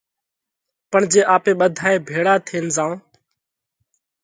پڻ 0.91 1.01
جي 1.11 1.21
آپي 1.35 1.51
ٻڌائي 1.59 1.95
ڀيۯا 2.07 2.35
ٿي 2.47 2.57
زائون 2.75 2.99